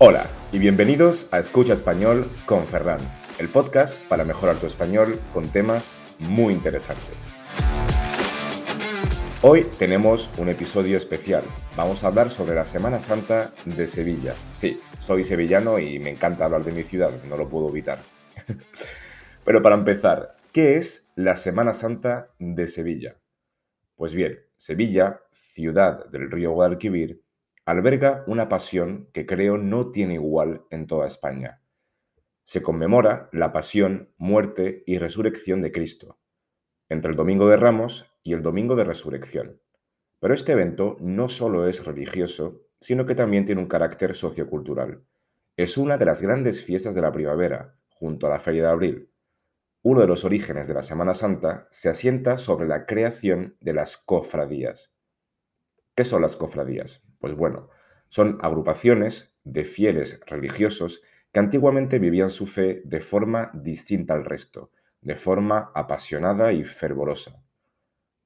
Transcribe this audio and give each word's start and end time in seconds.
Hola 0.00 0.30
y 0.52 0.60
bienvenidos 0.60 1.26
a 1.32 1.40
Escucha 1.40 1.72
Español 1.72 2.30
con 2.46 2.64
Ferran, 2.68 3.00
el 3.40 3.48
podcast 3.48 4.00
para 4.04 4.24
mejorar 4.24 4.54
tu 4.54 4.68
español 4.68 5.18
con 5.34 5.48
temas 5.48 5.98
muy 6.20 6.54
interesantes. 6.54 7.16
Hoy 9.42 9.66
tenemos 9.76 10.30
un 10.38 10.50
episodio 10.50 10.96
especial. 10.96 11.42
Vamos 11.76 12.04
a 12.04 12.06
hablar 12.06 12.30
sobre 12.30 12.54
la 12.54 12.64
Semana 12.64 13.00
Santa 13.00 13.50
de 13.64 13.88
Sevilla. 13.88 14.36
Sí, 14.52 14.80
soy 15.00 15.24
sevillano 15.24 15.80
y 15.80 15.98
me 15.98 16.10
encanta 16.10 16.44
hablar 16.44 16.62
de 16.62 16.70
mi 16.70 16.84
ciudad, 16.84 17.10
no 17.24 17.36
lo 17.36 17.48
puedo 17.48 17.68
evitar. 17.68 17.98
Pero 19.44 19.62
para 19.62 19.74
empezar, 19.74 20.36
¿qué 20.52 20.76
es 20.76 21.08
la 21.16 21.34
Semana 21.34 21.74
Santa 21.74 22.30
de 22.38 22.68
Sevilla? 22.68 23.16
Pues 23.96 24.14
bien, 24.14 24.38
Sevilla, 24.56 25.22
ciudad 25.32 26.08
del 26.08 26.30
río 26.30 26.52
Guadalquivir, 26.52 27.20
alberga 27.68 28.24
una 28.26 28.48
pasión 28.48 29.10
que 29.12 29.26
creo 29.26 29.58
no 29.58 29.90
tiene 29.90 30.14
igual 30.14 30.64
en 30.70 30.86
toda 30.86 31.06
España. 31.06 31.60
Se 32.44 32.62
conmemora 32.62 33.28
la 33.30 33.52
pasión, 33.52 34.14
muerte 34.16 34.84
y 34.86 34.96
resurrección 34.96 35.60
de 35.60 35.70
Cristo, 35.70 36.18
entre 36.88 37.10
el 37.10 37.16
Domingo 37.18 37.46
de 37.46 37.58
Ramos 37.58 38.10
y 38.22 38.32
el 38.32 38.40
Domingo 38.40 38.74
de 38.74 38.84
Resurrección. 38.84 39.60
Pero 40.18 40.32
este 40.32 40.52
evento 40.52 40.96
no 41.00 41.28
solo 41.28 41.68
es 41.68 41.84
religioso, 41.84 42.62
sino 42.80 43.04
que 43.04 43.14
también 43.14 43.44
tiene 43.44 43.60
un 43.60 43.68
carácter 43.68 44.14
sociocultural. 44.14 45.02
Es 45.54 45.76
una 45.76 45.98
de 45.98 46.06
las 46.06 46.22
grandes 46.22 46.64
fiestas 46.64 46.94
de 46.94 47.02
la 47.02 47.12
primavera, 47.12 47.76
junto 47.90 48.28
a 48.28 48.30
la 48.30 48.40
Feria 48.40 48.62
de 48.62 48.70
Abril. 48.70 49.10
Uno 49.82 50.00
de 50.00 50.06
los 50.06 50.24
orígenes 50.24 50.68
de 50.68 50.74
la 50.74 50.82
Semana 50.82 51.12
Santa 51.12 51.68
se 51.70 51.90
asienta 51.90 52.38
sobre 52.38 52.66
la 52.66 52.86
creación 52.86 53.58
de 53.60 53.74
las 53.74 53.98
cofradías. 53.98 54.90
¿Qué 55.94 56.04
son 56.04 56.22
las 56.22 56.34
cofradías? 56.34 57.02
Pues 57.18 57.34
bueno, 57.34 57.68
son 58.08 58.38
agrupaciones 58.40 59.32
de 59.44 59.64
fieles 59.64 60.20
religiosos 60.26 61.02
que 61.32 61.40
antiguamente 61.40 61.98
vivían 61.98 62.30
su 62.30 62.46
fe 62.46 62.82
de 62.84 63.00
forma 63.00 63.50
distinta 63.54 64.14
al 64.14 64.24
resto, 64.24 64.70
de 65.00 65.16
forma 65.16 65.70
apasionada 65.74 66.52
y 66.52 66.64
fervorosa. 66.64 67.42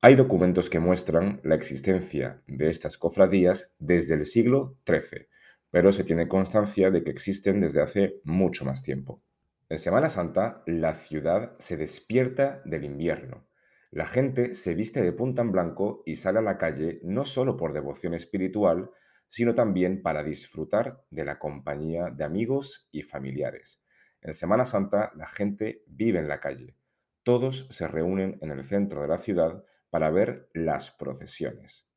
Hay 0.00 0.14
documentos 0.14 0.70
que 0.70 0.78
muestran 0.78 1.40
la 1.42 1.54
existencia 1.54 2.42
de 2.46 2.70
estas 2.70 2.96
cofradías 2.98 3.72
desde 3.78 4.14
el 4.14 4.24
siglo 4.24 4.76
XIII, 4.86 5.28
pero 5.70 5.92
se 5.92 6.04
tiene 6.04 6.28
constancia 6.28 6.90
de 6.90 7.02
que 7.02 7.10
existen 7.10 7.60
desde 7.60 7.82
hace 7.82 8.20
mucho 8.24 8.64
más 8.64 8.82
tiempo. 8.82 9.22
En 9.68 9.78
Semana 9.78 10.08
Santa, 10.08 10.62
la 10.66 10.94
ciudad 10.94 11.56
se 11.58 11.76
despierta 11.76 12.62
del 12.64 12.84
invierno 12.84 13.46
la 13.90 14.06
gente 14.06 14.54
se 14.54 14.74
viste 14.74 15.02
de 15.02 15.12
punta 15.12 15.42
en 15.42 15.52
blanco 15.52 16.02
y 16.06 16.16
sale 16.16 16.40
a 16.40 16.42
la 16.42 16.58
calle 16.58 17.00
no 17.02 17.24
solo 17.24 17.56
por 17.56 17.72
devoción 17.72 18.14
espiritual, 18.14 18.90
sino 19.28 19.54
también 19.54 20.02
para 20.02 20.22
disfrutar 20.22 21.04
de 21.10 21.24
la 21.24 21.38
compañía 21.38 22.06
de 22.06 22.24
amigos 22.24 22.88
y 22.90 23.02
familiares. 23.02 23.82
En 24.20 24.34
Semana 24.34 24.66
Santa 24.66 25.12
la 25.14 25.26
gente 25.26 25.84
vive 25.86 26.18
en 26.18 26.28
la 26.28 26.40
calle. 26.40 26.76
Todos 27.22 27.66
se 27.70 27.86
reúnen 27.86 28.38
en 28.40 28.50
el 28.50 28.64
centro 28.64 29.02
de 29.02 29.08
la 29.08 29.18
ciudad 29.18 29.64
para 29.90 30.10
ver 30.10 30.48
las 30.52 30.90
procesiones. 30.90 31.88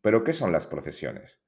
¿Pero 0.00 0.24
qué 0.24 0.32
son 0.32 0.52
las 0.52 0.66
procesiones? 0.66 1.40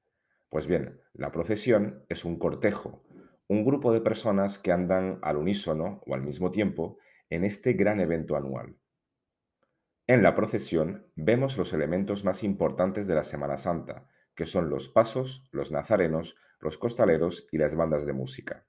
Pues 0.49 0.67
bien, 0.67 1.01
la 1.13 1.31
procesión 1.31 2.05
es 2.09 2.23
un 2.23 2.39
cortejo, 2.39 3.03
un 3.47 3.65
grupo 3.65 3.91
de 3.91 4.01
personas 4.01 4.57
que 4.57 4.71
andan 4.71 5.19
al 5.21 5.37
unísono 5.37 6.01
o 6.05 6.15
al 6.15 6.21
mismo 6.21 6.51
tiempo 6.51 6.97
en 7.29 7.43
este 7.43 7.73
gran 7.73 7.99
evento 7.99 8.35
anual. 8.35 8.77
En 10.07 10.21
la 10.21 10.35
procesión 10.35 11.07
vemos 11.15 11.57
los 11.57 11.73
elementos 11.73 12.23
más 12.23 12.43
importantes 12.43 13.07
de 13.07 13.15
la 13.15 13.23
Semana 13.23 13.57
Santa, 13.57 14.07
que 14.35 14.45
son 14.45 14.69
los 14.69 14.87
pasos, 14.87 15.49
los 15.51 15.71
nazarenos, 15.71 16.35
los 16.59 16.77
costaleros 16.77 17.47
y 17.51 17.57
las 17.57 17.75
bandas 17.75 18.05
de 18.05 18.13
música. 18.13 18.67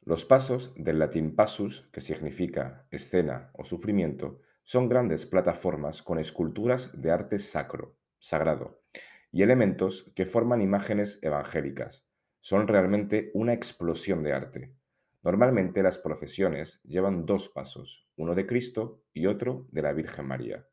Los 0.00 0.24
pasos, 0.24 0.72
del 0.74 0.98
latín 0.98 1.36
passus, 1.36 1.88
que 1.92 2.00
significa 2.00 2.88
escena 2.90 3.52
o 3.52 3.64
sufrimiento, 3.64 4.40
son 4.64 4.88
grandes 4.88 5.24
plataformas 5.24 6.02
con 6.02 6.18
esculturas 6.18 6.90
de 7.00 7.12
arte 7.12 7.38
sacro, 7.38 7.96
sagrado, 8.18 8.82
y 9.30 9.42
elementos 9.42 10.10
que 10.16 10.26
forman 10.26 10.62
imágenes 10.62 11.20
evangélicas. 11.22 12.04
Son 12.40 12.66
realmente 12.66 13.30
una 13.34 13.52
explosión 13.52 14.24
de 14.24 14.32
arte. 14.32 14.74
Normalmente 15.22 15.82
las 15.82 15.98
procesiones 15.98 16.80
llevan 16.82 17.26
dos 17.26 17.50
pasos, 17.50 18.08
uno 18.16 18.34
de 18.34 18.46
Cristo 18.46 19.04
y 19.12 19.26
otro 19.26 19.66
de 19.70 19.82
la 19.82 19.92
Virgen 19.92 20.26
María. 20.26 20.66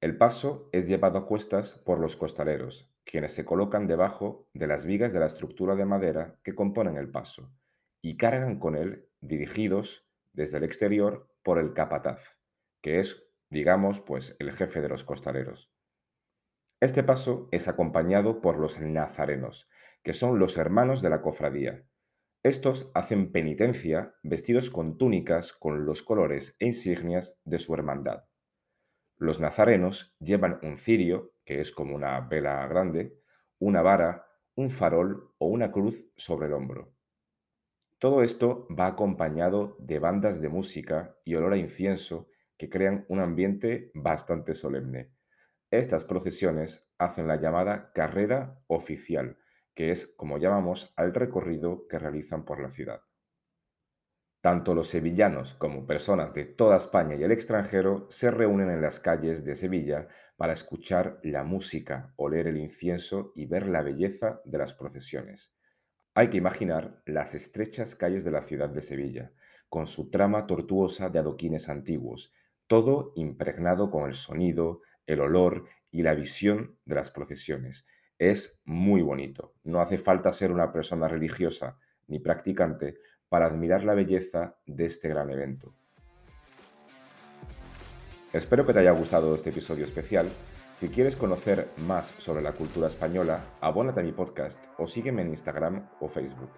El 0.00 0.16
paso 0.16 0.68
es 0.72 0.86
llevado 0.86 1.18
a 1.18 1.26
cuestas 1.26 1.72
por 1.72 1.98
los 1.98 2.16
costaleros, 2.16 2.90
quienes 3.04 3.32
se 3.32 3.44
colocan 3.44 3.88
debajo 3.88 4.48
de 4.54 4.68
las 4.68 4.86
vigas 4.86 5.12
de 5.12 5.18
la 5.18 5.26
estructura 5.26 5.74
de 5.74 5.84
madera 5.84 6.38
que 6.44 6.54
componen 6.54 6.96
el 6.96 7.10
paso, 7.10 7.52
y 8.00 8.16
cargan 8.16 8.60
con 8.60 8.76
él 8.76 9.08
dirigidos 9.20 10.08
desde 10.32 10.58
el 10.58 10.64
exterior 10.64 11.28
por 11.42 11.58
el 11.58 11.74
capataz, 11.74 12.40
que 12.80 13.00
es, 13.00 13.26
digamos, 13.50 14.00
pues 14.00 14.36
el 14.38 14.52
jefe 14.52 14.80
de 14.80 14.88
los 14.88 15.04
costaleros. 15.04 15.72
Este 16.80 17.02
paso 17.02 17.48
es 17.50 17.68
acompañado 17.68 18.40
por 18.40 18.58
los 18.58 18.80
nazarenos, 18.80 19.68
que 20.02 20.14
son 20.14 20.38
los 20.38 20.56
hermanos 20.56 21.02
de 21.02 21.10
la 21.10 21.20
cofradía, 21.20 21.84
estos 22.42 22.90
hacen 22.94 23.32
penitencia 23.32 24.14
vestidos 24.22 24.70
con 24.70 24.96
túnicas 24.96 25.52
con 25.52 25.84
los 25.84 26.02
colores 26.02 26.56
e 26.58 26.66
insignias 26.66 27.38
de 27.44 27.58
su 27.58 27.74
hermandad. 27.74 28.24
Los 29.18 29.40
nazarenos 29.40 30.16
llevan 30.20 30.58
un 30.62 30.78
cirio, 30.78 31.34
que 31.44 31.60
es 31.60 31.70
como 31.70 31.94
una 31.94 32.18
vela 32.20 32.66
grande, 32.66 33.20
una 33.58 33.82
vara, 33.82 34.26
un 34.54 34.70
farol 34.70 35.34
o 35.36 35.48
una 35.48 35.70
cruz 35.70 36.10
sobre 36.16 36.46
el 36.46 36.54
hombro. 36.54 36.94
Todo 37.98 38.22
esto 38.22 38.66
va 38.68 38.86
acompañado 38.86 39.76
de 39.78 39.98
bandas 39.98 40.40
de 40.40 40.48
música 40.48 41.18
y 41.22 41.34
olor 41.34 41.52
a 41.52 41.58
incienso 41.58 42.30
que 42.56 42.70
crean 42.70 43.04
un 43.10 43.20
ambiente 43.20 43.90
bastante 43.92 44.54
solemne. 44.54 45.12
Estas 45.70 46.04
procesiones 46.04 46.88
hacen 46.96 47.28
la 47.28 47.36
llamada 47.36 47.92
carrera 47.92 48.62
oficial, 48.66 49.36
que 49.74 49.90
es 49.92 50.12
como 50.16 50.38
llamamos 50.38 50.92
al 50.96 51.14
recorrido 51.14 51.86
que 51.88 51.98
realizan 51.98 52.44
por 52.44 52.60
la 52.60 52.70
ciudad. 52.70 53.00
Tanto 54.40 54.74
los 54.74 54.88
sevillanos 54.88 55.54
como 55.54 55.86
personas 55.86 56.32
de 56.32 56.46
toda 56.46 56.76
España 56.76 57.14
y 57.14 57.22
el 57.22 57.30
extranjero 57.30 58.06
se 58.08 58.30
reúnen 58.30 58.70
en 58.70 58.80
las 58.80 58.98
calles 58.98 59.44
de 59.44 59.54
Sevilla 59.54 60.08
para 60.36 60.54
escuchar 60.54 61.20
la 61.22 61.44
música, 61.44 62.14
oler 62.16 62.46
el 62.46 62.56
incienso 62.56 63.32
y 63.36 63.44
ver 63.44 63.66
la 63.66 63.82
belleza 63.82 64.40
de 64.46 64.56
las 64.56 64.72
procesiones. 64.72 65.54
Hay 66.14 66.28
que 66.28 66.38
imaginar 66.38 67.02
las 67.04 67.34
estrechas 67.34 67.94
calles 67.94 68.24
de 68.24 68.30
la 68.30 68.42
ciudad 68.42 68.70
de 68.70 68.80
Sevilla, 68.80 69.32
con 69.68 69.86
su 69.86 70.10
trama 70.10 70.46
tortuosa 70.46 71.10
de 71.10 71.18
adoquines 71.18 71.68
antiguos, 71.68 72.32
todo 72.66 73.12
impregnado 73.16 73.90
con 73.90 74.08
el 74.08 74.14
sonido, 74.14 74.80
el 75.06 75.20
olor 75.20 75.66
y 75.90 76.02
la 76.02 76.14
visión 76.14 76.78
de 76.86 76.94
las 76.94 77.10
procesiones, 77.10 77.86
es 78.20 78.60
muy 78.66 79.00
bonito. 79.00 79.54
No 79.64 79.80
hace 79.80 79.96
falta 79.96 80.32
ser 80.32 80.52
una 80.52 80.70
persona 80.70 81.08
religiosa 81.08 81.78
ni 82.06 82.18
practicante 82.18 82.98
para 83.30 83.46
admirar 83.46 83.82
la 83.82 83.94
belleza 83.94 84.56
de 84.66 84.84
este 84.84 85.08
gran 85.08 85.30
evento. 85.30 85.74
Espero 88.32 88.66
que 88.66 88.74
te 88.74 88.80
haya 88.80 88.90
gustado 88.90 89.34
este 89.34 89.50
episodio 89.50 89.84
especial. 89.84 90.28
Si 90.74 90.90
quieres 90.90 91.16
conocer 91.16 91.68
más 91.78 92.14
sobre 92.18 92.42
la 92.42 92.52
cultura 92.52 92.88
española, 92.88 93.42
abónate 93.60 94.00
a 94.00 94.04
mi 94.04 94.12
podcast 94.12 94.62
o 94.78 94.86
sígueme 94.86 95.22
en 95.22 95.28
Instagram 95.28 95.88
o 95.98 96.06
Facebook. 96.06 96.50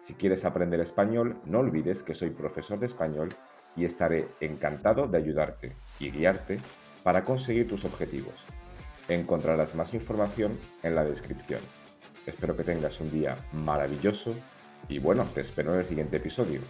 Si 0.00 0.14
quieres 0.14 0.46
aprender 0.46 0.80
español, 0.80 1.40
no 1.44 1.58
olvides 1.58 2.02
que 2.02 2.14
soy 2.14 2.30
profesor 2.30 2.78
de 2.78 2.86
español 2.86 3.36
y 3.76 3.84
estaré 3.84 4.28
encantado 4.40 5.06
de 5.06 5.18
ayudarte 5.18 5.76
y 6.00 6.10
guiarte 6.10 6.58
para 7.02 7.24
conseguir 7.24 7.68
tus 7.68 7.84
objetivos. 7.84 8.46
Encontrarás 9.08 9.74
más 9.74 9.94
información 9.94 10.58
en 10.82 10.94
la 10.94 11.04
descripción. 11.04 11.60
Espero 12.26 12.56
que 12.56 12.64
tengas 12.64 13.00
un 13.00 13.10
día 13.10 13.36
maravilloso 13.52 14.34
y 14.88 14.98
bueno, 14.98 15.28
te 15.34 15.40
espero 15.40 15.72
en 15.72 15.80
el 15.80 15.84
siguiente 15.84 16.18
episodio. 16.18 16.60